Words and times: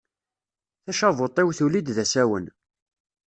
Tacabuṭ-iw 0.83 1.49
tulli-d 1.57 1.87
d 1.95 1.97
asawen. 2.03 2.45